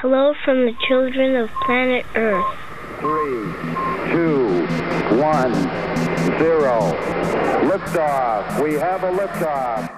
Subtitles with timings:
[0.00, 2.42] Hello from the children of planet Earth.
[3.00, 3.44] Three,
[4.10, 4.64] two,
[5.20, 5.52] one,
[6.38, 6.96] zero.
[7.68, 8.64] Liftoff.
[8.64, 9.90] We have a liftoff.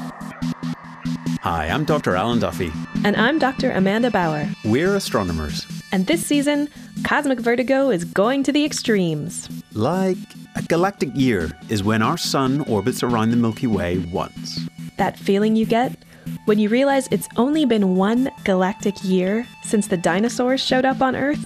[1.43, 2.17] Hi, I'm Dr.
[2.17, 2.73] Alan Duffy.
[3.04, 3.71] And I'm Dr.
[3.71, 4.49] Amanda Bauer.
[4.65, 5.69] We're astronomers.
[5.93, 6.69] And this season,
[7.05, 9.48] Cosmic Vertigo is going to the extremes.
[9.73, 10.19] Like
[10.57, 14.69] a galactic year is when our sun orbits around the Milky Way once.
[14.96, 15.96] That feeling you get
[16.45, 21.16] when you realize it's only been one galactic year since the dinosaurs showed up on
[21.16, 21.45] Earth?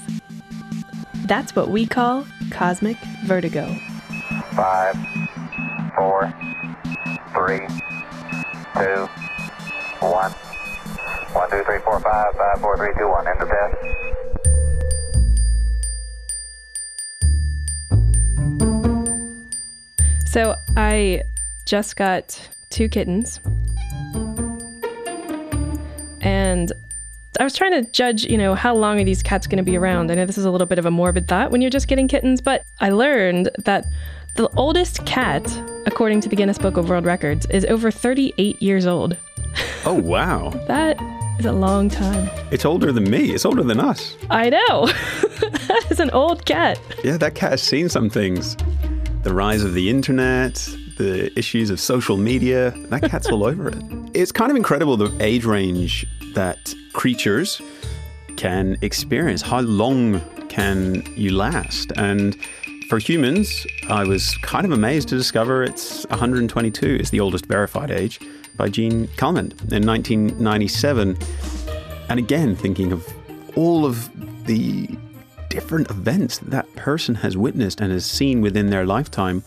[1.26, 3.66] That's what we call cosmic vertigo.
[4.52, 4.96] Five,
[5.96, 6.32] four,
[7.32, 7.66] three,
[8.74, 9.08] two,
[10.00, 10.32] one.
[11.32, 13.26] One, two, three, four, five, five, four, three, two, one.
[13.28, 13.76] End of test.
[20.26, 21.22] So I
[21.64, 23.40] just got two kittens.
[26.56, 26.72] And
[27.38, 29.76] I was trying to judge, you know, how long are these cats going to be
[29.76, 30.10] around?
[30.10, 32.08] I know this is a little bit of a morbid thought when you're just getting
[32.08, 33.84] kittens, but I learned that
[34.36, 35.46] the oldest cat,
[35.84, 39.18] according to the Guinness Book of World Records, is over 38 years old.
[39.84, 40.48] Oh, wow.
[40.66, 40.96] that
[41.38, 42.30] is a long time.
[42.50, 43.32] It's older than me.
[43.32, 44.16] It's older than us.
[44.30, 44.86] I know.
[44.86, 46.80] that is an old cat.
[47.04, 48.56] Yeah, that cat has seen some things.
[49.24, 50.66] The rise of the internet,
[50.96, 53.78] the issues of social media, that cat's all over it.
[54.14, 57.60] It's kind of incredible the age range that creatures
[58.36, 59.42] can experience.
[59.42, 61.92] How long can you last?
[61.96, 62.36] And
[62.88, 67.90] for humans, I was kind of amazed to discover it's 122 is the oldest verified
[67.90, 68.20] age
[68.56, 71.16] by Jeanne Calment in 1997.
[72.08, 73.06] And again, thinking of
[73.56, 74.08] all of
[74.46, 74.88] the
[75.48, 79.42] different events that, that person has witnessed and has seen within their lifetime,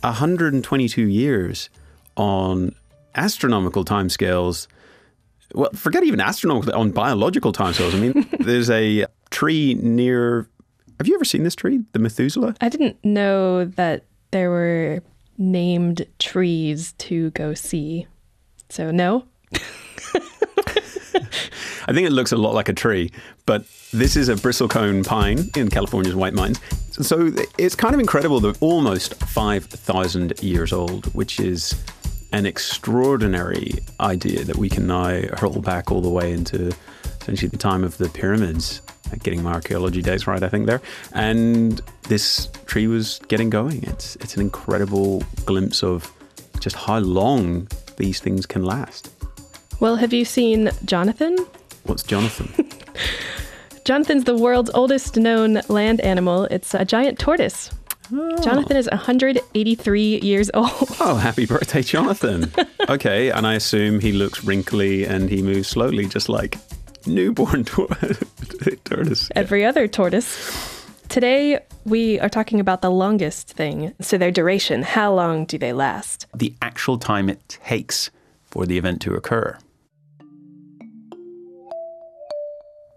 [0.00, 1.70] 122 years
[2.16, 2.74] on
[3.14, 4.66] astronomical timescales.
[5.54, 7.94] Well, forget even astronomical, on biological timescales.
[7.94, 10.48] I mean, there's a tree near.
[10.98, 12.54] Have you ever seen this tree, the Methuselah?
[12.60, 15.00] I didn't know that there were
[15.38, 18.06] named trees to go see.
[18.68, 19.24] So, no.
[21.88, 23.10] I think it looks a lot like a tree,
[23.46, 26.60] but this is a bristlecone pine in California's White Mountains.
[27.00, 31.74] So it's kind of incredible that almost 5,000 years old, which is
[32.32, 36.72] an extraordinary idea that we can now hurl back all the way into
[37.20, 38.82] essentially the time of the pyramids.
[39.22, 40.82] Getting my archaeology days right, I think there.
[41.14, 43.82] And this tree was getting going.
[43.84, 46.12] It's it's an incredible glimpse of
[46.60, 49.10] just how long these things can last.
[49.80, 51.38] Well, have you seen Jonathan?
[51.84, 52.52] What's Jonathan?
[53.88, 56.44] Jonathan's the world's oldest known land animal.
[56.50, 57.70] It's a giant tortoise.
[58.12, 58.36] Oh.
[58.42, 60.68] Jonathan is 183 years old.
[61.00, 62.52] Oh, happy birthday, Jonathan.
[62.90, 66.58] okay, and I assume he looks wrinkly and he moves slowly, just like
[67.06, 67.64] newborn
[68.84, 69.30] tortoise.
[69.34, 70.86] Every other tortoise.
[71.08, 73.94] Today, we are talking about the longest thing.
[74.02, 74.82] So, their duration.
[74.82, 76.26] How long do they last?
[76.34, 78.10] The actual time it takes
[78.50, 79.56] for the event to occur.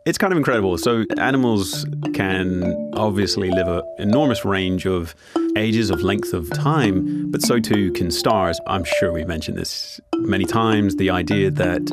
[0.04, 0.80] It's kind of incredible.
[0.80, 1.86] So animals
[2.16, 5.14] can obviously live an enormous range of
[5.56, 8.60] ages of length of time, but so too can stars.
[8.66, 10.96] I'm sure we've mentioned this many times.
[10.96, 11.84] The idea that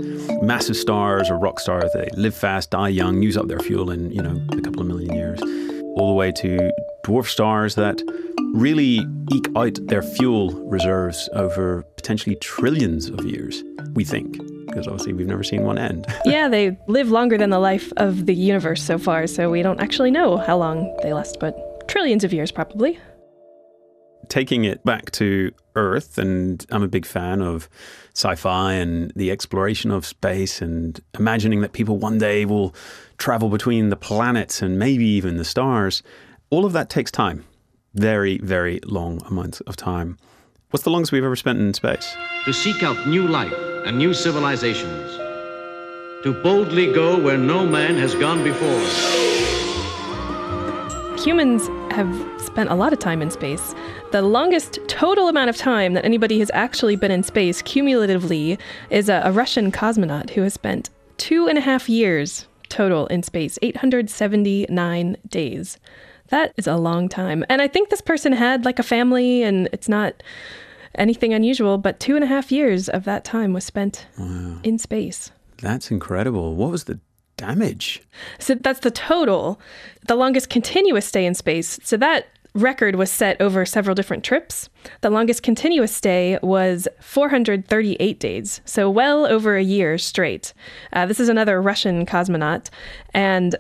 [0.42, 4.10] massive stars or rock stars, they live fast, die young, use up their fuel in,
[4.10, 5.38] you know, a couple of million years,
[5.96, 6.72] all the way to
[7.04, 8.00] dwarf stars that
[8.54, 13.62] really eke out their fuel reserves over potentially trillions of years,
[13.94, 14.38] we think
[14.69, 16.06] because obviously we've never seen one end.
[16.25, 19.81] yeah, they live longer than the life of the universe so far, so we don't
[19.81, 22.98] actually know how long they last, but trillions of years probably.
[24.28, 27.69] Taking it back to Earth, and I'm a big fan of
[28.14, 32.75] sci fi and the exploration of space and imagining that people one day will
[33.16, 36.03] travel between the planets and maybe even the stars.
[36.50, 37.44] All of that takes time.
[37.94, 40.19] Very, very long amounts of time.
[40.71, 42.15] What's the longest we've ever spent in space?
[42.44, 43.54] To seek out new life
[43.87, 45.16] and new civilizations.
[46.22, 48.84] To boldly go where no man has gone before.
[51.19, 53.75] Humans have spent a lot of time in space.
[54.12, 58.58] The longest total amount of time that anybody has actually been in space cumulatively
[58.91, 63.23] is a, a Russian cosmonaut who has spent two and a half years total in
[63.23, 65.79] space, 879 days.
[66.28, 67.44] That is a long time.
[67.48, 70.22] And I think this person had like a family, and it's not
[70.94, 74.58] anything unusual, but two and a half years of that time was spent wow.
[74.62, 75.30] in space.
[75.58, 76.54] That's incredible.
[76.54, 77.00] What was the
[77.36, 78.02] damage?
[78.38, 79.60] So that's the total,
[80.06, 81.78] the longest continuous stay in space.
[81.82, 84.69] So that record was set over several different trips.
[85.00, 90.52] The longest continuous stay was 438 days, so well over a year straight.
[90.92, 92.69] Uh, this is another Russian cosmonaut,
[93.14, 93.56] and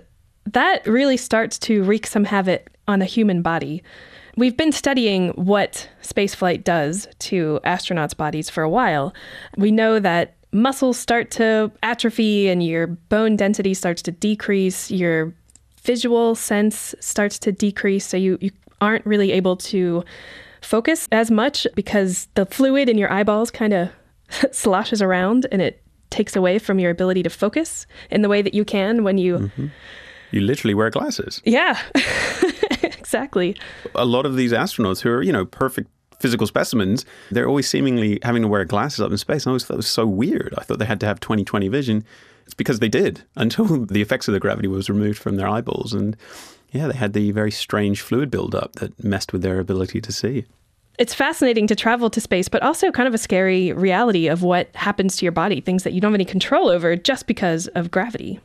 [0.52, 3.82] that really starts to wreak some havoc on the human body.
[4.36, 9.12] We've been studying what spaceflight does to astronauts' bodies for a while.
[9.56, 15.34] We know that muscles start to atrophy and your bone density starts to decrease, your
[15.82, 18.50] visual sense starts to decrease, so you, you
[18.80, 20.04] aren't really able to
[20.60, 23.90] focus as much because the fluid in your eyeballs kind of
[24.52, 28.54] sloshes around and it takes away from your ability to focus in the way that
[28.54, 29.38] you can when you.
[29.38, 29.66] Mm-hmm.
[30.30, 31.40] You literally wear glasses.
[31.44, 31.78] Yeah,
[32.82, 33.56] exactly.
[33.94, 35.90] A lot of these astronauts who are, you know, perfect
[36.20, 39.46] physical specimens, they're always seemingly having to wear glasses up in space.
[39.46, 40.54] I always thought it was so weird.
[40.58, 42.04] I thought they had to have 20 20 vision.
[42.44, 45.92] It's because they did until the effects of the gravity was removed from their eyeballs.
[45.92, 46.16] And
[46.72, 50.44] yeah, they had the very strange fluid buildup that messed with their ability to see.
[50.98, 54.74] It's fascinating to travel to space, but also kind of a scary reality of what
[54.74, 57.92] happens to your body, things that you don't have any control over just because of
[57.92, 58.40] gravity.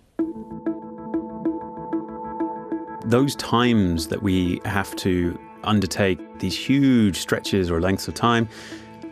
[3.13, 8.49] Those times that we have to undertake these huge stretches or lengths of time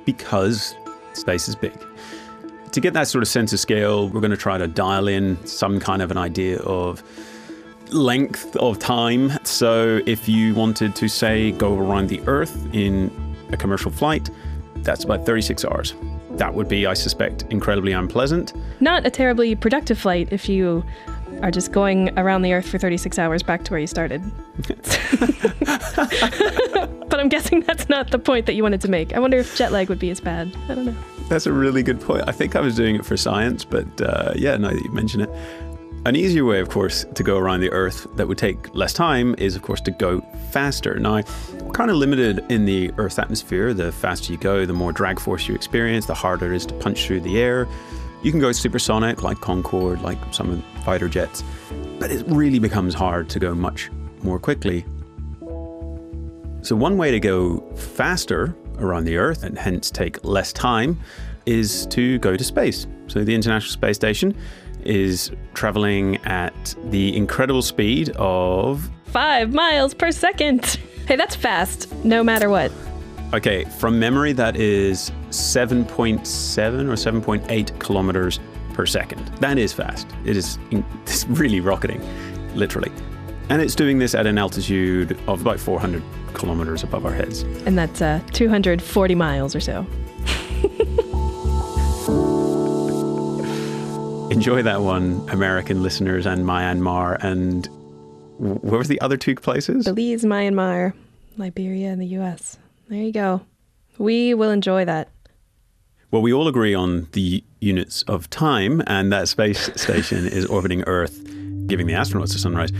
[0.06, 0.74] because
[1.13, 1.77] space is big.
[2.71, 5.38] To get that sort of sense of scale, we're going to try to dial in
[5.45, 7.03] some kind of an idea of
[7.92, 9.33] length of time.
[9.44, 13.12] So if you wanted to say go around the Earth in
[13.51, 14.31] a commercial flight,
[14.77, 15.94] that's about 36 hours.
[16.31, 18.53] That would be, I suspect, incredibly unpleasant.
[18.80, 20.83] Not a terribly productive flight if you
[21.41, 24.21] are just going around the Earth for 36 hours back to where you started.
[27.09, 29.13] but I'm guessing that's not the point that you wanted to make.
[29.13, 30.55] I wonder if jet lag would be as bad.
[30.69, 30.95] I don't know.
[31.29, 32.23] That's a really good point.
[32.27, 35.21] I think I was doing it for science, but uh, yeah, now that you mention
[35.21, 35.29] it.
[36.03, 39.35] An easier way, of course, to go around the Earth that would take less time
[39.37, 40.99] is, of course, to go faster.
[40.99, 41.21] Now,
[41.61, 43.71] we're kind of limited in the Earth's atmosphere.
[43.71, 46.73] The faster you go, the more drag force you experience, the harder it is to
[46.73, 47.67] punch through the air.
[48.23, 51.44] You can go supersonic, like Concorde, like some of the fighter jets,
[52.00, 53.89] but it really becomes hard to go much
[54.21, 54.85] more quickly.
[56.62, 61.00] So, one way to go faster around the Earth and hence take less time
[61.47, 62.85] is to go to space.
[63.07, 64.38] So, the International Space Station
[64.83, 68.89] is traveling at the incredible speed of.
[69.06, 70.63] Five miles per second.
[71.07, 72.71] Hey, that's fast, no matter what.
[73.33, 78.41] Okay, from memory, that is 7.7 or 7.8 kilometers
[78.73, 79.25] per second.
[79.39, 80.05] That is fast.
[80.25, 82.01] It is it's really rocketing,
[82.55, 82.91] literally.
[83.47, 87.43] And it's doing this at an altitude of about 400 kilometers above our heads.
[87.65, 89.79] And that's uh, 240 miles or so.
[94.31, 97.17] Enjoy that one, American listeners and Myanmar.
[97.23, 97.67] And
[98.39, 99.85] where was the other two places?
[99.85, 100.93] Belize, Myanmar,
[101.37, 102.57] Liberia, and the US.
[102.91, 103.39] There you go.
[103.97, 105.07] We will enjoy that.
[106.11, 110.83] Well, we all agree on the units of time, and that space station is orbiting
[110.88, 111.23] Earth,
[111.67, 112.73] giving the astronauts a sunrise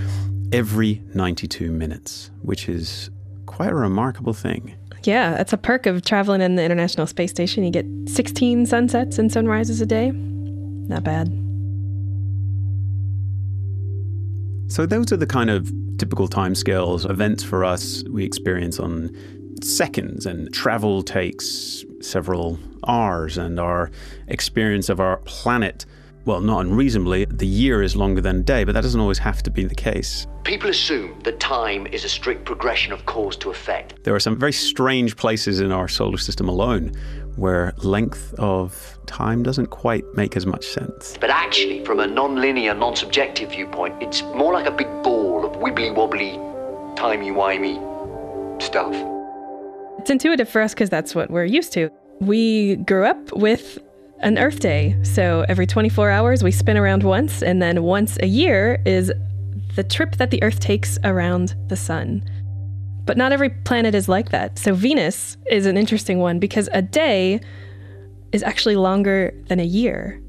[0.52, 3.10] every 92 minutes, which is
[3.46, 4.76] quite a remarkable thing.
[5.04, 7.64] Yeah, that's a perk of traveling in the International Space Station.
[7.64, 10.12] You get 16 sunsets and sunrises a day.
[10.12, 11.30] Not bad.
[14.70, 19.10] So, those are the kind of typical timescales, events for us we experience on
[19.64, 23.92] seconds, and travel takes several hours, and our
[24.28, 25.86] experience of our planet,
[26.26, 29.42] well, not unreasonably, the year is longer than a day, but that doesn't always have
[29.44, 30.28] to be the case.
[30.44, 34.04] People assume that time is a strict progression of cause to effect.
[34.04, 36.94] There are some very strange places in our solar system alone
[37.36, 41.18] where length of time doesn't quite make as much sense.
[41.20, 45.46] But actually, from a non linear, non subjective viewpoint, it's more like a big ball
[45.46, 46.32] of wibbly wobbly,
[46.96, 47.80] timey wimey
[48.62, 49.11] stuff.
[50.02, 51.92] It's intuitive for us because that's what we're used to.
[52.22, 53.78] We grew up with
[54.22, 54.98] an Earth Day.
[55.04, 59.14] So every 24 hours, we spin around once, and then once a year is
[59.76, 62.24] the trip that the Earth takes around the sun.
[63.06, 64.58] But not every planet is like that.
[64.58, 67.40] So Venus is an interesting one because a day
[68.32, 70.20] is actually longer than a year.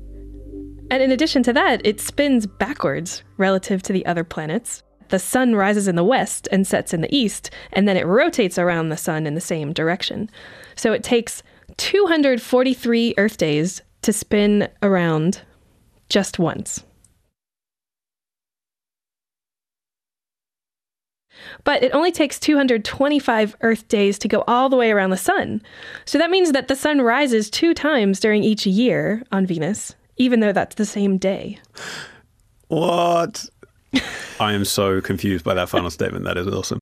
[0.90, 4.82] And in addition to that, it spins backwards relative to the other planets.
[5.12, 8.56] The sun rises in the west and sets in the east, and then it rotates
[8.56, 10.30] around the sun in the same direction.
[10.74, 11.42] So it takes
[11.76, 15.42] 243 Earth days to spin around
[16.08, 16.82] just once.
[21.62, 25.60] But it only takes 225 Earth days to go all the way around the sun.
[26.06, 30.40] So that means that the sun rises two times during each year on Venus, even
[30.40, 31.58] though that's the same day.
[32.68, 33.50] What?
[34.40, 36.24] I am so confused by that final statement.
[36.24, 36.78] That is awesome.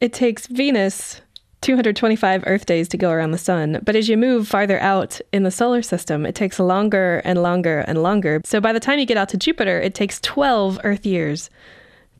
[0.00, 1.20] it takes Venus
[1.62, 3.78] 225 Earth days to go around the sun.
[3.84, 7.80] But as you move farther out in the solar system, it takes longer and longer
[7.80, 8.40] and longer.
[8.44, 11.50] So by the time you get out to Jupiter, it takes 12 Earth years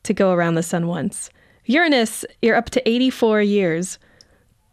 [0.03, 1.29] to go around the sun once.
[1.65, 3.99] Uranus, you're up to 84 years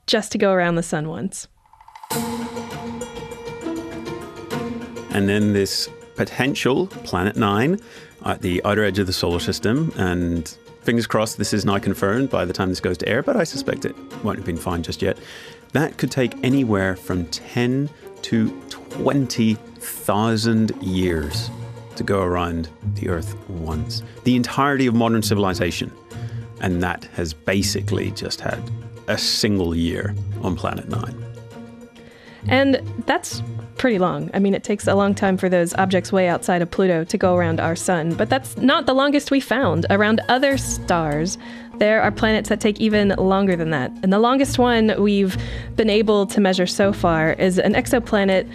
[0.06, 1.48] just to go around the sun once.
[5.12, 7.80] And then this potential planet nine
[8.24, 9.92] at the outer edge of the solar system.
[9.96, 10.48] And
[10.82, 13.44] fingers crossed, this is now confirmed by the time this goes to air, but I
[13.44, 15.18] suspect it won't have been fine just yet.
[15.72, 17.88] That could take anywhere from 10
[18.22, 21.50] to 20,000 years
[21.96, 24.02] to go around the Earth once.
[24.24, 25.92] The entirety of modern civilization.
[26.60, 28.62] And that has basically just had
[29.06, 31.24] a single year on Planet Nine.
[32.48, 33.42] And that's
[33.76, 34.30] pretty long.
[34.34, 37.18] I mean, it takes a long time for those objects way outside of Pluto to
[37.18, 39.86] go around our sun, but that's not the longest we found.
[39.90, 41.38] Around other stars,
[41.78, 43.90] there are planets that take even longer than that.
[44.02, 45.36] And the longest one we've
[45.76, 48.50] been able to measure so far is an exoplanet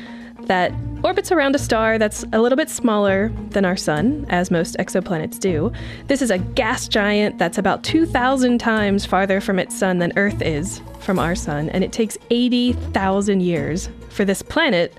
[0.47, 0.71] that
[1.03, 5.39] orbits around a star that's a little bit smaller than our sun, as most exoplanets
[5.39, 5.71] do.
[6.07, 10.41] This is a gas giant that's about 2,000 times farther from its sun than Earth
[10.41, 14.93] is from our sun, and it takes 80,000 years for this planet,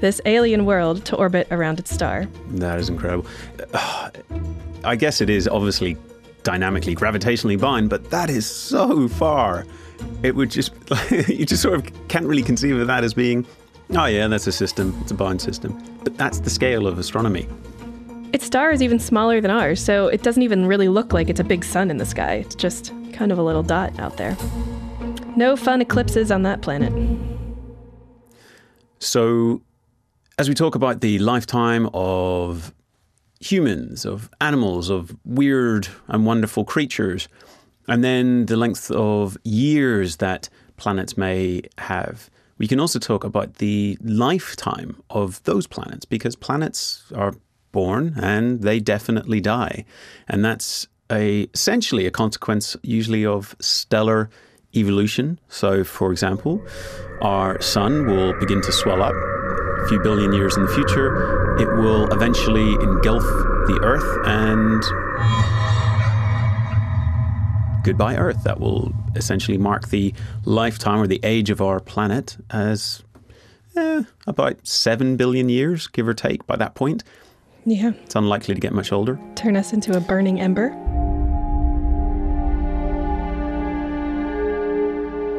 [0.00, 2.26] this alien world, to orbit around its star.
[2.48, 3.26] That is incredible.
[4.84, 5.96] I guess it is obviously
[6.42, 9.66] dynamically gravitationally bound, but that is so far.
[10.22, 10.72] It would just,
[11.28, 13.46] you just sort of can't really conceive of that as being,
[13.90, 15.80] oh yeah, that's a system, it's a bound system.
[16.04, 17.48] But that's the scale of astronomy.
[18.32, 21.40] Its star is even smaller than ours, so it doesn't even really look like it's
[21.40, 22.34] a big sun in the sky.
[22.34, 24.36] It's just kind of a little dot out there.
[25.34, 26.92] No fun eclipses on that planet.
[28.98, 29.62] So,
[30.38, 32.74] as we talk about the lifetime of
[33.40, 37.28] humans, of animals, of weird and wonderful creatures,
[37.86, 43.54] and then the length of years that planets may have, we can also talk about
[43.54, 47.34] the lifetime of those planets because planets are
[47.72, 49.84] born and they definitely die.
[50.26, 54.28] And that's a, essentially a consequence, usually, of stellar
[54.74, 55.38] evolution.
[55.48, 56.62] So, for example,
[57.20, 61.56] our sun will begin to swell up a few billion years in the future.
[61.58, 64.82] It will eventually engulf the Earth and
[67.84, 68.42] goodbye Earth.
[68.44, 73.02] That will essentially mark the lifetime or the age of our planet as
[73.76, 77.04] eh, about 7 billion years, give or take, by that point.
[77.64, 77.92] Yeah.
[78.04, 79.18] It's unlikely to get much older.
[79.34, 80.70] Turn us into a burning ember.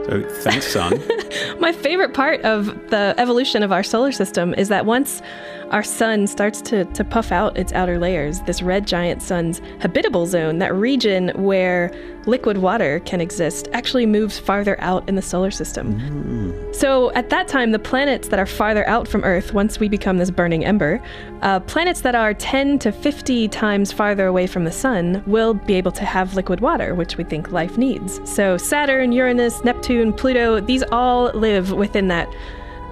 [0.09, 0.99] So thanks, Sun.
[1.59, 5.21] My favorite part of the evolution of our solar system is that once
[5.69, 10.25] our sun starts to, to puff out its outer layers, this red giant sun's habitable
[10.25, 11.91] zone, that region where
[12.25, 15.99] liquid water can exist, actually moves farther out in the solar system.
[15.99, 16.75] Mm.
[16.75, 20.17] So at that time, the planets that are farther out from Earth, once we become
[20.17, 21.01] this burning ember,
[21.41, 25.73] uh, planets that are 10 to 50 times farther away from the sun will be
[25.75, 28.19] able to have liquid water, which we think life needs.
[28.29, 32.27] So Saturn, Uranus, Neptune, Pluto, these all live within that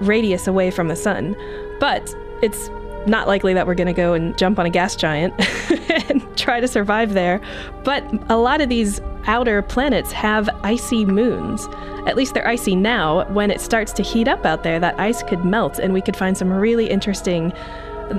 [0.00, 1.36] radius away from the sun.
[1.80, 2.70] But it's
[3.08, 5.34] not likely that we're going to go and jump on a gas giant
[6.10, 7.40] and try to survive there.
[7.84, 11.68] But a lot of these outer planets have icy moons.
[12.06, 13.30] At least they're icy now.
[13.32, 16.16] When it starts to heat up out there, that ice could melt and we could
[16.16, 17.52] find some really interesting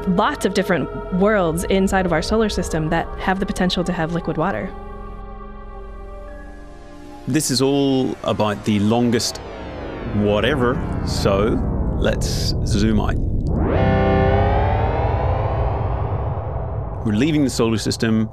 [0.10, 4.14] lots of different worlds inside of our solar system that have the potential to have
[4.14, 4.72] liquid water.
[7.28, 9.38] This is all about the longest
[10.16, 11.60] whatever, so
[12.00, 13.39] let's zoom out.
[17.10, 18.30] We're leaving the solar system,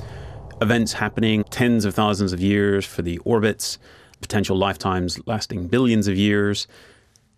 [0.61, 3.79] events happening tens of thousands of years for the orbits,
[4.21, 6.69] potential lifetimes lasting billions of years.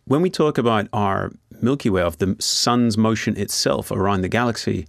[0.04, 1.30] When we talk about our
[1.62, 4.88] Milky Way, of the sun's motion itself around the galaxy,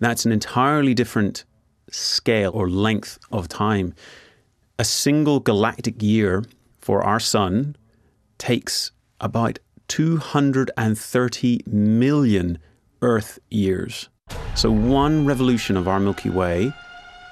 [0.00, 1.44] that's an entirely different
[1.92, 3.94] scale or length of time.
[4.80, 6.42] A single galactic year
[6.80, 7.76] for our sun
[8.38, 12.58] takes about 230 million
[13.00, 14.08] Earth years.
[14.54, 16.72] So, one revolution of our Milky Way,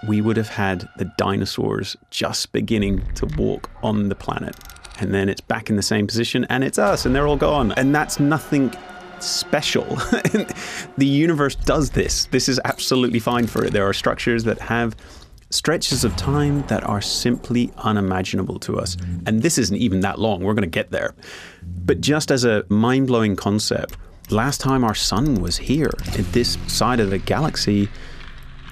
[0.08, 4.56] we would have had the dinosaurs just beginning to walk on the planet.
[4.98, 7.72] And then it's back in the same position, and it's us, and they're all gone.
[7.72, 8.74] And that's nothing
[9.20, 9.84] special.
[10.98, 12.26] the universe does this.
[12.26, 13.72] This is absolutely fine for it.
[13.72, 14.96] There are structures that have
[15.50, 18.96] stretches of time that are simply unimaginable to us.
[19.26, 20.42] And this isn't even that long.
[20.42, 21.14] We're going to get there.
[21.62, 23.96] But just as a mind blowing concept,
[24.32, 27.90] Last time our sun was here, at this side of the galaxy,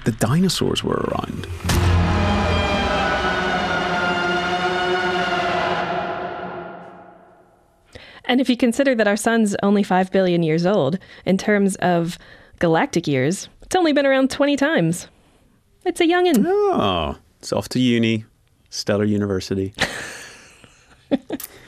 [0.05, 1.45] the dinosaurs were around.
[8.25, 12.17] And if you consider that our sun's only 5 billion years old, in terms of
[12.57, 15.09] galactic years, it's only been around 20 times.
[15.85, 16.43] It's a youngin.
[16.43, 18.25] Oh, it's off to uni,
[18.71, 19.75] stellar university.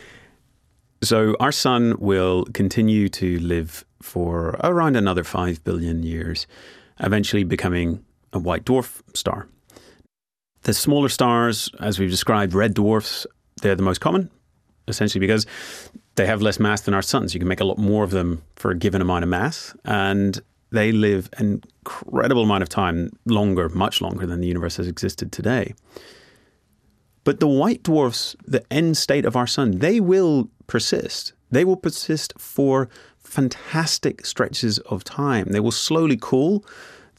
[1.04, 6.48] so our sun will continue to live for around another 5 billion years,
[7.00, 9.48] eventually becoming a white dwarf star.
[10.64, 13.28] The smaller stars, as we've described, red dwarfs,
[13.62, 14.30] they're the most common,
[14.88, 15.46] essentially because
[16.16, 17.34] they have less mass than our suns.
[17.34, 20.40] You can make a lot more of them for a given amount of mass, and
[20.72, 25.32] they live an incredible amount of time, longer, much longer than the universe has existed
[25.32, 25.74] today.
[27.24, 31.34] But the white dwarfs, the end state of our sun, they will persist.
[31.52, 32.90] They will persist for
[33.20, 35.48] fantastic stretches of time.
[35.52, 36.66] They will slowly cool.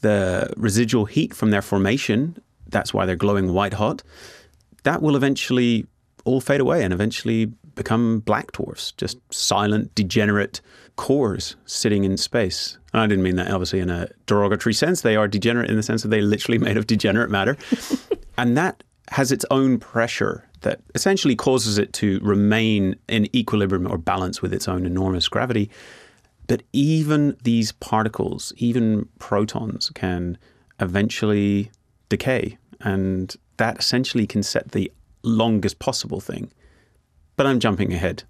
[0.01, 4.03] The residual heat from their formation, that's why they're glowing white hot,
[4.83, 5.87] that will eventually
[6.25, 7.45] all fade away and eventually
[7.75, 10.61] become black dwarfs, just silent, degenerate
[10.95, 12.77] cores sitting in space.
[12.93, 15.01] And I didn't mean that obviously in a derogatory sense.
[15.01, 17.57] They are degenerate in the sense that they're literally made of degenerate matter.
[18.37, 23.97] and that has its own pressure that essentially causes it to remain in equilibrium or
[23.97, 25.69] balance with its own enormous gravity.
[26.47, 30.37] But even these particles, even protons, can
[30.79, 31.71] eventually
[32.09, 32.57] decay.
[32.81, 34.91] And that essentially can set the
[35.23, 36.51] longest possible thing.
[37.35, 38.23] But I'm jumping ahead.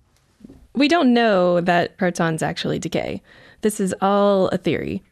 [0.73, 3.21] We don't know that protons actually decay.
[3.61, 5.03] This is all a theory.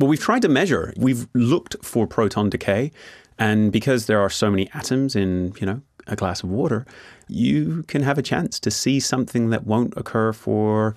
[0.00, 0.92] Well, we've tried to measure.
[0.96, 2.90] We've looked for proton decay,
[3.38, 6.86] and because there are so many atoms in, you know, a glass of water,
[7.28, 10.94] you can have a chance to see something that won't occur for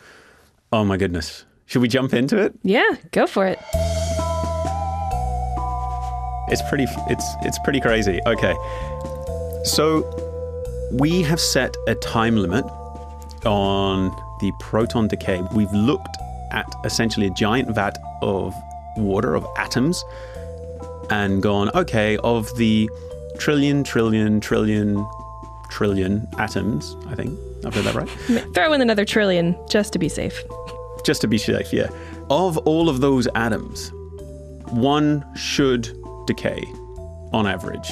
[0.72, 1.46] oh my goodness.
[1.65, 2.53] Should we jump into it?
[2.63, 3.60] Yeah, go for it.
[6.50, 8.20] It's pretty it's it's pretty crazy.
[8.25, 8.56] Okay.
[9.63, 10.03] So
[10.94, 12.65] we have set a time limit
[13.46, 15.41] on the proton decay.
[15.53, 16.15] We've looked
[16.51, 18.53] at essentially a giant vat of
[18.96, 20.03] water, of atoms,
[21.09, 22.89] and gone, okay, of the
[23.39, 25.07] trillion, trillion, trillion,
[25.69, 27.38] trillion atoms, I think.
[27.65, 28.10] I've heard that right?
[28.53, 30.43] Throw in another trillion just to be safe.
[31.03, 31.89] Just to be safe, yeah.
[32.29, 33.91] Of all of those atoms,
[34.69, 35.89] one should
[36.25, 36.63] decay
[37.34, 37.91] on average.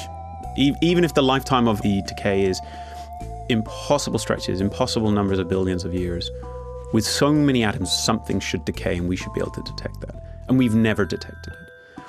[0.58, 2.60] E- even if the lifetime of the decay is
[3.48, 6.30] impossible stretches, impossible numbers of billions of years,
[6.92, 10.14] with so many atoms, something should decay and we should be able to detect that.
[10.48, 11.65] And we've never detected it,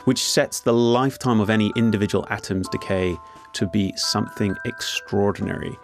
[0.07, 3.13] which sets the lifetime of any individual atom's decay
[3.51, 5.77] to be something extraordinary.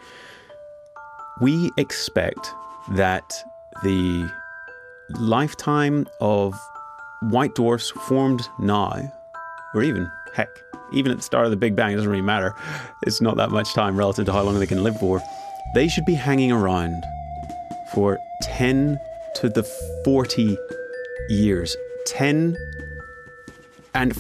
[1.41, 2.53] We expect
[2.93, 3.43] that
[3.83, 4.31] the
[5.09, 6.53] lifetime of
[7.23, 9.11] white dwarfs formed now,
[9.75, 10.47] or even, heck,
[10.93, 12.55] even at the start of the Big Bang, it doesn't really matter.
[13.05, 15.21] It's not that much time relative to how long they can live for.
[15.75, 17.03] They should be hanging around
[17.93, 18.97] for 10
[19.35, 19.63] to the
[20.05, 20.57] 40
[21.27, 21.75] years.
[22.05, 22.55] 10
[23.95, 24.15] and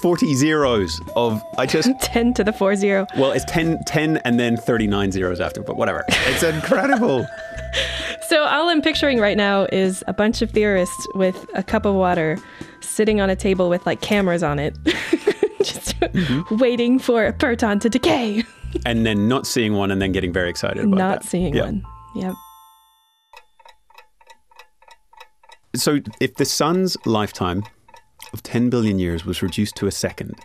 [0.00, 3.06] 40 zeros of, I just, 10 to the 4 0.
[3.16, 6.04] well, it's 10, 10 and then 39 zeros after, but whatever.
[6.08, 7.26] It's incredible.
[8.28, 11.94] So, all I'm picturing right now is a bunch of theorists with a cup of
[11.94, 12.38] water
[12.80, 14.74] sitting on a table with like cameras on it,
[15.62, 16.56] just mm-hmm.
[16.56, 18.42] waiting for a proton to decay,
[18.86, 21.28] and then not seeing one and then getting very excited about not that.
[21.28, 21.64] seeing Yeah.
[21.64, 21.84] one.
[22.14, 22.34] Yep.
[25.76, 27.64] So, if the sun's lifetime
[28.32, 30.38] of 10 billion years was reduced to a second,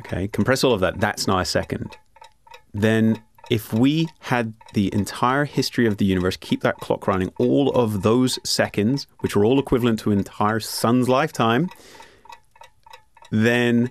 [0.00, 1.96] okay, compress all of that, that's now a second.
[2.72, 7.70] Then, if we had the entire history of the universe, keep that clock running, all
[7.70, 11.70] of those seconds, which are all equivalent to an entire sun's lifetime,
[13.30, 13.90] then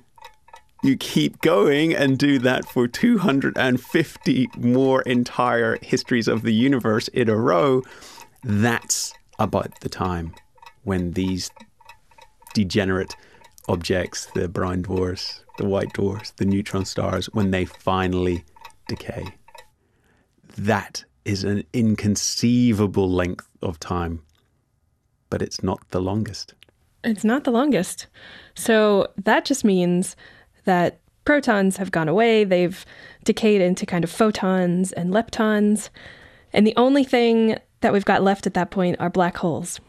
[0.84, 7.30] you keep going and do that for 250 more entire histories of the universe in
[7.30, 7.82] a row.
[8.44, 10.36] That's about the time
[10.84, 11.50] when these
[12.58, 13.16] degenerate
[13.68, 18.44] objects, the brown dwarfs, the white dwarfs, the neutron stars, when they finally
[18.88, 19.28] decay.
[20.58, 24.24] That is an inconceivable length of time,
[25.30, 26.56] but it's not the longest.
[27.04, 28.08] It's not the longest.
[28.56, 30.16] So that just means
[30.66, 32.44] that protons have gone away.
[32.44, 32.84] They've
[33.24, 35.90] decayed into kind of photons and leptons.
[36.54, 39.80] And the only thing that we've got left at that point are black holes.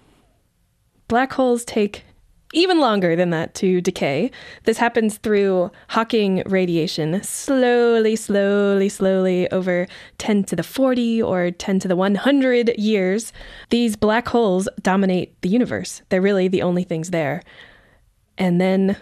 [1.07, 2.05] Black holes take
[2.53, 4.31] even longer than that to decay.
[4.65, 9.87] This happens through Hawking radiation, slowly, slowly, slowly over
[10.19, 13.33] 10 to the 40 or 10 to the 100 years.
[13.71, 16.03] These black holes dominate the universe.
[16.09, 17.43] They're really the only things there.
[18.39, 18.97] And then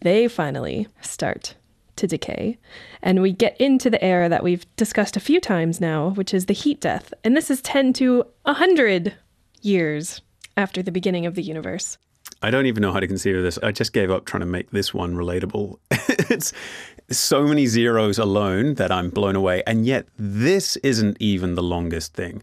[0.00, 1.56] they finally start
[1.96, 2.58] to decay.
[3.02, 6.46] And we get into the era that we've discussed a few times now, which is
[6.46, 7.12] the heat death.
[7.22, 9.14] And this is 10 to 100
[9.62, 10.20] years
[10.56, 11.98] after the beginning of the universe.
[12.44, 13.58] I don't even know how to conceive of this.
[13.62, 15.78] I just gave up trying to make this one relatable.
[16.30, 16.52] it's
[17.10, 19.62] so many zeros alone that I'm blown away.
[19.66, 22.42] And yet, this isn't even the longest thing.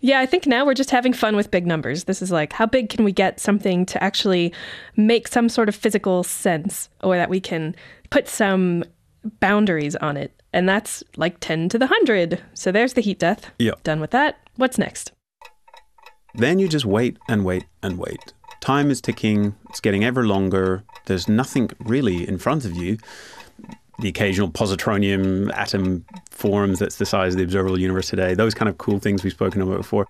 [0.00, 2.04] Yeah, I think now we're just having fun with big numbers.
[2.04, 4.52] This is like, how big can we get something to actually
[4.94, 7.74] make some sort of physical sense or that we can
[8.10, 8.84] put some
[9.40, 10.38] boundaries on it?
[10.52, 12.42] And that's like 10 to the 100.
[12.52, 13.50] So there's the heat death.
[13.58, 13.72] Yeah.
[13.84, 14.38] Done with that.
[14.56, 15.12] What's next?
[16.34, 18.34] Then you just wait and wait and wait.
[18.60, 20.84] Time is ticking, it's getting ever longer.
[21.06, 22.98] There's nothing really in front of you.
[24.00, 28.68] The occasional positronium atom forms that's the size of the observable universe today, those kind
[28.68, 30.06] of cool things we've spoken about before.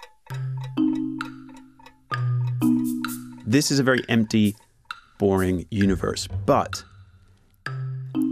[3.47, 4.57] This is a very empty,
[5.19, 6.83] boring universe, but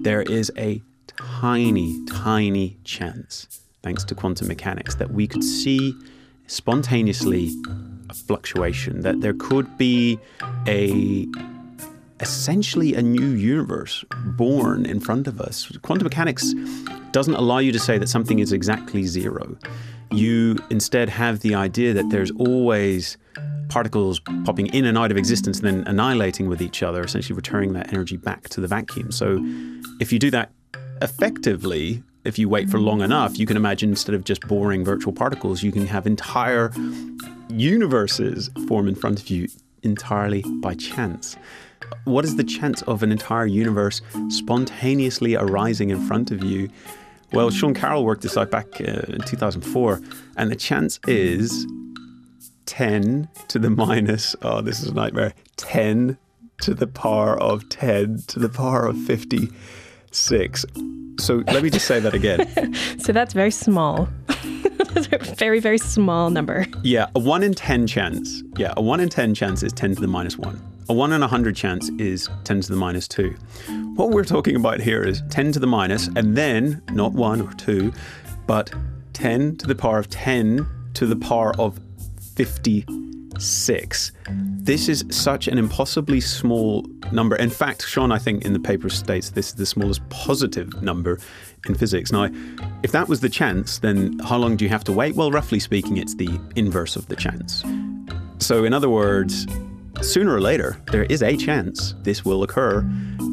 [0.03, 0.83] there is a
[1.17, 5.95] tiny, tiny chance, thanks to quantum mechanics, that we could see
[6.47, 7.51] spontaneously
[8.11, 10.19] a fluctuation, that there could be
[10.67, 11.27] a
[12.21, 14.05] essentially a new universe
[14.37, 15.71] born in front of us.
[15.83, 16.53] Quantum mechanics
[17.13, 19.57] doesn't allow you to say that something is exactly zero.
[20.11, 23.17] You instead have the idea that there's always
[23.69, 27.75] particles popping in and out of existence and then annihilating with each other, essentially returning
[27.75, 29.13] that energy back to the vacuum.
[29.13, 29.39] So
[30.01, 30.51] if you do that
[31.03, 35.13] effectively, if you wait for long enough, you can imagine instead of just boring virtual
[35.13, 36.73] particles, you can have entire
[37.51, 39.49] universes form in front of you
[39.83, 41.37] entirely by chance.
[42.05, 46.69] What is the chance of an entire universe spontaneously arising in front of you?
[47.33, 50.01] Well, Sean Carroll worked this out back uh, in 2004,
[50.37, 51.67] and the chance is
[52.67, 56.17] 10 to the minus, oh, this is a nightmare, 10
[56.63, 60.67] to the power of 10 to the power of 56.
[61.19, 62.75] So let me just say that again.
[62.99, 64.09] So that's very small.
[65.37, 66.67] very, very small number.
[66.83, 68.43] Yeah, a 1 in 10 chance.
[68.57, 70.61] Yeah, a 1 in 10 chance is 10 to the minus 1.
[70.89, 73.31] A 1 in 100 chance is 10 to the minus 2.
[73.95, 77.53] What we're talking about here is 10 to the minus, and then not 1 or
[77.55, 77.93] 2,
[78.47, 78.73] but
[79.13, 81.79] 10 to the power of 10 to the power of
[82.37, 84.13] 56.
[84.31, 87.37] This is such an impossibly small number.
[87.37, 91.19] In fact, Sean, I think in the paper states this is the smallest positive number
[91.69, 92.13] in physics.
[92.13, 92.31] Now,
[92.83, 95.15] if that was the chance, then how long do you have to wait?
[95.15, 97.65] Well, roughly speaking, it's the inverse of the chance.
[98.39, 99.47] So, in other words,
[100.01, 102.81] sooner or later, there is a chance this will occur,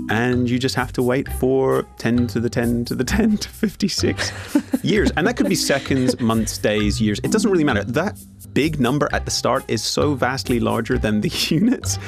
[0.10, 3.50] and you just have to wait for 10 to the 10 to the 10 to
[3.50, 4.32] 56
[4.84, 5.12] years.
[5.16, 7.20] And that could be seconds, months, days, years.
[7.24, 7.84] It doesn't really matter.
[7.84, 8.18] That
[8.54, 12.00] big number at the start is so vastly larger than the units.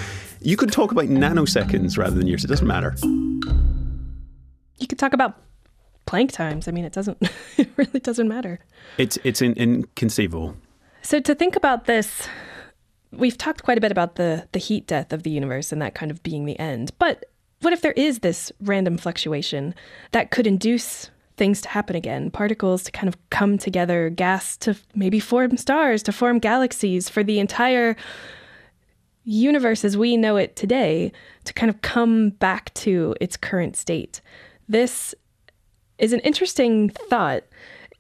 [0.42, 2.44] You could talk about nanoseconds rather than years.
[2.44, 2.96] It doesn't matter.
[4.80, 5.36] You could talk about
[6.08, 6.68] Planck times.
[6.68, 7.18] I mean, it doesn't,
[7.58, 8.60] it really doesn't matter.
[8.98, 10.56] It's, it's in, inconceivable.
[11.04, 12.28] So to think about this,
[13.12, 15.96] we've talked quite a bit about the the heat death of the universe and that
[15.96, 16.92] kind of being the end.
[17.00, 17.26] But
[17.62, 19.74] what if there is this random fluctuation
[20.12, 24.76] that could induce things to happen again, particles to kind of come together, gas to
[24.96, 27.96] maybe form stars, to form galaxies for the entire
[29.24, 31.12] universe as we know it today
[31.44, 34.22] to kind of come back to its current state.
[34.68, 35.14] This
[35.98, 37.44] is an interesting thought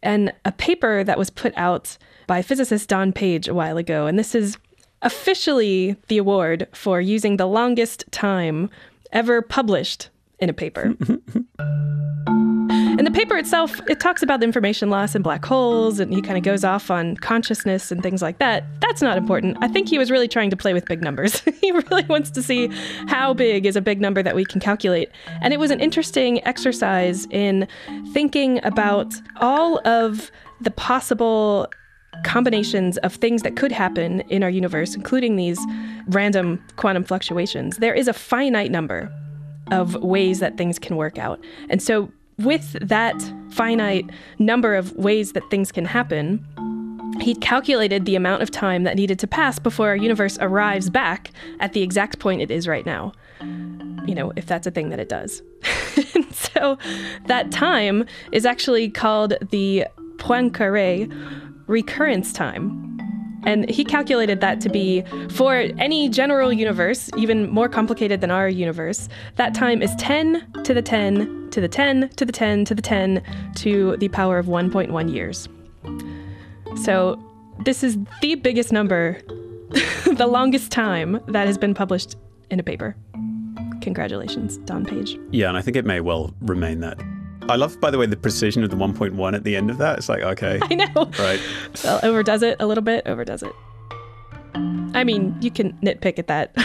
[0.04, 4.06] and a paper that was put out by physicist Don Page a while ago.
[4.06, 4.58] And this is
[5.02, 8.70] officially the award for using the longest time
[9.12, 10.95] ever published in a paper.
[12.28, 16.21] and the paper itself, it talks about the information loss and black holes, and he
[16.21, 18.63] kind of goes off on consciousness and things like that.
[18.82, 19.58] That's not important.
[19.62, 21.39] I think he was really trying to play with big numbers.
[21.62, 22.69] he really wants to see
[23.08, 25.10] how big is a big number that we can calculate.
[25.41, 27.67] And it was an interesting exercise in
[28.13, 31.67] thinking about all of the possible
[32.23, 35.60] combinations of things that could happen in our universe, including these
[36.08, 39.12] random quantum fluctuations, there is a finite number
[39.71, 41.43] of ways that things can work out.
[41.69, 43.15] And so, with that
[43.49, 46.45] finite number of ways that things can happen,
[47.19, 51.32] he calculated the amount of time that needed to pass before our universe arrives back
[51.60, 53.12] at the exact point it is right now.
[53.41, 55.41] You know, if that's a thing that it does.
[56.32, 56.77] so,
[57.25, 59.86] that time is actually called the
[60.17, 61.12] Poincaré
[61.67, 62.97] recurrence time.
[63.48, 68.50] And he calculated that to be for any general universe, even more complicated than our
[68.50, 69.08] universe,
[69.38, 72.82] that time is 10 to the 10 to the 10 to the 10 to the
[72.82, 73.24] 10
[73.56, 75.48] to the power of 1.1 years.
[76.84, 77.18] So
[77.64, 79.18] this is the biggest number,
[80.06, 82.18] the longest time that has been published
[82.52, 82.98] in a paper.
[83.80, 85.18] Congratulations, Don Page.
[85.32, 87.00] Yeah, and I think it may well remain that.
[87.50, 89.98] I love, by the way, the precision of the 1.1 at the end of that.
[90.00, 91.12] It's like, okay, I know.
[91.20, 91.40] right.
[91.84, 93.54] Well, overdoes it a little bit, overdoes it.
[94.94, 96.56] I mean, you can nitpick at that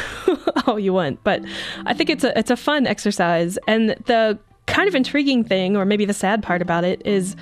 [0.66, 1.42] all you want, but
[1.87, 3.59] I think it's a it's a fun exercise.
[3.68, 7.37] And the kind of intriguing thing, or maybe the sad part about it, is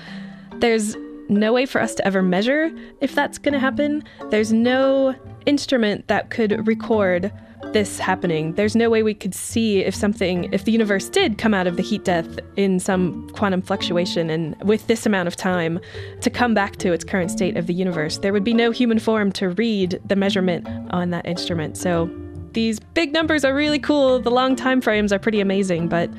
[0.55, 0.95] there's
[1.29, 4.03] no way for us to ever measure if that's going to happen.
[4.29, 7.31] There's no instrument that could record
[7.67, 8.53] this happening.
[8.53, 11.77] There's no way we could see if something, if the universe did come out of
[11.77, 15.79] the heat death in some quantum fluctuation and with this amount of time
[16.21, 18.17] to come back to its current state of the universe.
[18.17, 21.77] There would be no human form to read the measurement on that instrument.
[21.77, 22.09] So
[22.53, 24.19] these big numbers are really cool.
[24.19, 26.09] The long time frames are pretty amazing, but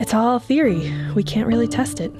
[0.00, 0.94] it's all theory.
[1.14, 2.12] We can't really test it.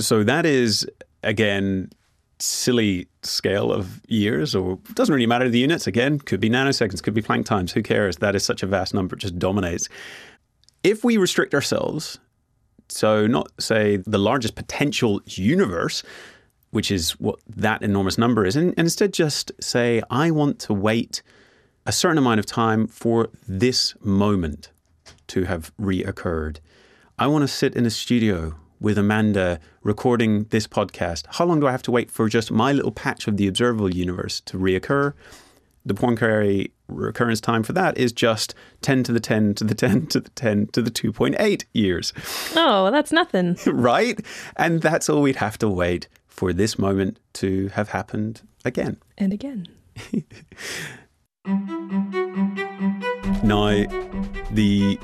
[0.00, 0.86] So that is,
[1.22, 1.90] again,
[2.38, 5.86] silly scale of years, or doesn't really matter the units.
[5.86, 7.72] Again, could be nanoseconds, could be Planck times.
[7.72, 8.18] Who cares?
[8.18, 9.88] That is such a vast number; it just dominates.
[10.82, 12.18] If we restrict ourselves,
[12.88, 16.02] so not say the largest potential universe,
[16.70, 20.74] which is what that enormous number is, and, and instead just say, I want to
[20.74, 21.22] wait
[21.86, 24.70] a certain amount of time for this moment
[25.28, 26.58] to have reoccurred.
[27.18, 31.24] I want to sit in a studio with Amanda recording this podcast.
[31.30, 33.92] How long do I have to wait for just my little patch of the observable
[33.92, 35.14] universe to reoccur?
[35.86, 40.06] The Poincare recurrence time for that is just 10 to the 10 to the 10
[40.08, 42.12] to the 10 to the 2.8 years,
[42.54, 43.56] Oh, that's nothing.
[43.66, 44.20] right?
[44.56, 48.98] And that's all we'd have to wait for this moment to have happened again.
[49.16, 49.66] And again.
[53.44, 53.84] Now,
[54.52, 54.98] the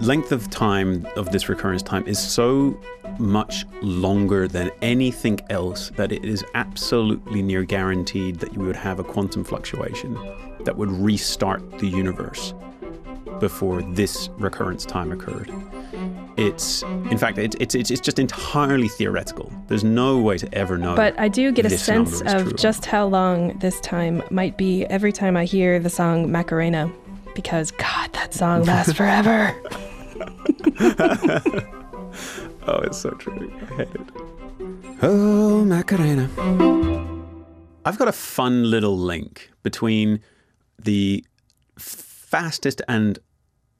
[0.00, 2.80] length of time of this recurrence time is so
[3.22, 8.98] much longer than anything else that it is absolutely near guaranteed that you would have
[8.98, 10.18] a quantum fluctuation
[10.64, 12.52] that would restart the universe
[13.40, 15.50] before this recurrence time occurred.
[16.36, 19.52] It's, in fact, it, it's, it's, it's just entirely theoretical.
[19.68, 20.94] There's no way to ever know.
[20.94, 23.80] But I do get a sense number is true or of just how long this
[23.80, 26.90] time might be every time I hear the song Macarena.
[27.34, 29.54] Because, God, that song lasts forever.
[32.66, 33.52] Oh, it's so true.
[33.60, 34.00] I hate it.
[35.02, 36.28] Oh, Macarena.
[37.84, 40.20] I've got a fun little link between
[40.78, 41.24] the
[41.78, 43.18] fastest and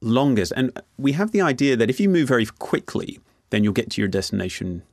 [0.01, 0.51] longest.
[0.55, 3.19] And we have the idea that if you move very quickly,
[3.51, 4.83] then you'll get to your destination,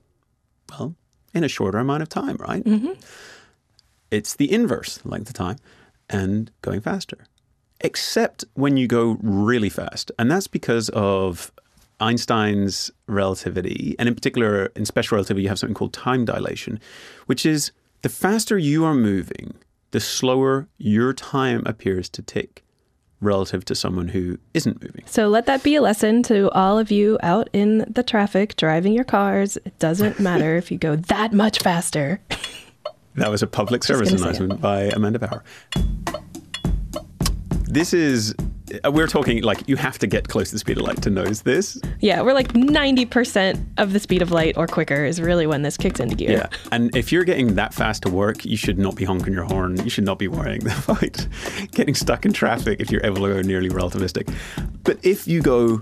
[0.71, 0.95] well,
[1.35, 2.65] in a shorter amount of time, right?
[2.65, 2.93] Mm-hmm.
[4.11, 5.57] It's the inverse length of time
[6.09, 7.19] and going faster.
[7.81, 10.13] Except when you go really fast.
[10.19, 11.51] And that's because of
[12.01, 13.95] Einstein's relativity.
[13.99, 16.81] And in particular, in special relativity, you have something called time dilation,
[17.27, 19.55] which is the faster you are moving,
[19.91, 22.65] the slower your time appears to tick
[23.21, 25.05] relative to someone who isn't moving.
[25.05, 28.95] so let that be a lesson to all of you out in the traffic driving
[28.95, 29.59] your cars.
[29.59, 32.21] It doesn't matter if you go that much faster.
[33.17, 35.43] That was a public service announcement by Amanda Bauer.
[37.65, 38.35] This is,
[38.85, 41.11] Uh, we're talking like you have to get close to the speed of light to
[41.11, 41.81] notice this.
[42.01, 45.77] Yeah, we're like 90% of the speed of light or quicker is really when this
[45.77, 46.33] kicks into gear.
[46.33, 46.49] Yeah.
[46.73, 49.83] And if you're getting that fast to work, you should not be honking your horn.
[49.83, 51.27] You should not be worrying about
[51.73, 54.33] getting stuck in traffic if you're go nearly relativistic.
[54.85, 55.81] But if you go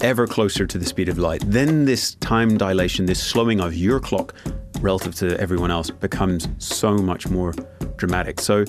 [0.00, 4.00] ever closer to the speed of light, then this time dilation, this slowing of your
[4.00, 4.34] clock
[4.80, 7.54] relative to everyone else becomes so much more
[7.96, 8.40] dramatic.
[8.40, 8.64] So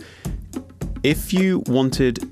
[1.03, 2.31] if you wanted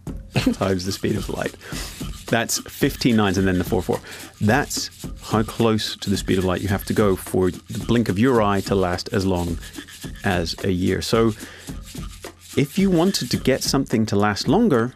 [0.53, 1.55] times the speed of light.
[2.27, 3.99] That's 15 nines and then the 4 4.
[4.39, 4.89] That's
[5.23, 8.17] how close to the speed of light you have to go for the blink of
[8.17, 9.57] your eye to last as long
[10.23, 11.01] as a year.
[11.01, 11.33] So
[12.57, 14.93] if you wanted to get something to last longer,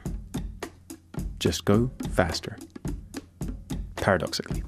[1.40, 2.58] just go faster.
[3.98, 4.64] Paradoxically.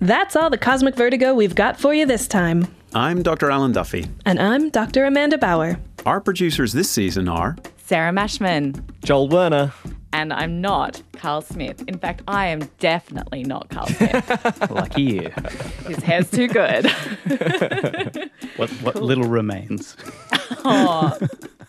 [0.00, 2.66] That's all the cosmic vertigo we've got for you this time.
[2.94, 3.50] I'm Dr.
[3.50, 4.06] Alan Duffy.
[4.26, 5.04] And I'm Dr.
[5.04, 5.78] Amanda Bauer.
[6.04, 8.82] Our producers this season are Sarah Mashman.
[9.04, 9.72] Joel Werner.
[10.14, 11.82] And I'm not Carl Smith.
[11.88, 14.70] In fact, I am definitely not Carl Smith.
[14.70, 15.30] Lucky you.
[15.86, 16.90] His hair's too good.
[18.56, 19.96] What, what little remains?
[20.64, 21.16] oh,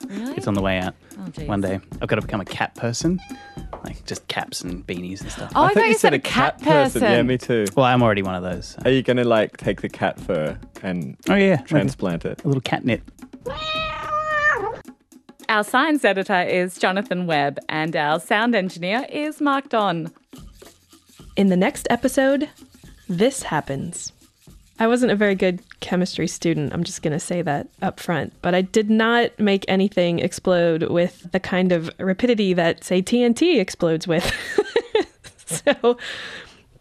[0.08, 0.36] really?
[0.36, 1.48] It's on the way out oh geez.
[1.48, 1.80] one day.
[2.02, 3.22] I've got to become a cat person.
[3.86, 5.54] like just caps and beanies and stuff.
[5.56, 7.02] Oh, I, thought you said a cat, person.
[7.04, 7.66] Yeah, me too.
[7.78, 8.68] Well, I'm already one of those.
[8.68, 12.44] so- Are you gonna like take the cat fur and Oh yeah, like transplant it?
[12.44, 13.10] a little catnip.
[15.54, 20.12] Our science editor is Jonathan Webb, and our sound engineer is Mark Don.
[21.36, 22.50] In the next episode,
[23.08, 24.12] this happens.
[24.80, 28.34] I wasn't a very good chemistry student, I'm just going to say that up front,
[28.42, 33.60] but I did not make anything explode with the kind of rapidity that, say, TNT
[33.60, 34.34] explodes with.
[35.46, 36.00] so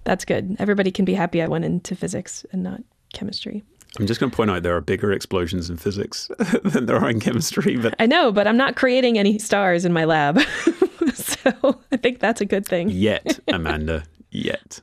[0.04, 0.56] that's good.
[0.58, 2.80] Everybody can be happy I went into physics and not
[3.12, 3.64] chemistry.
[3.98, 6.30] I'm just going to point out there are bigger explosions in physics
[6.64, 9.92] than there are in chemistry, but I know, but I'm not creating any stars in
[9.92, 10.40] my lab.
[11.14, 12.88] so I think that's a good thing.
[12.88, 14.80] yet, Amanda, yet.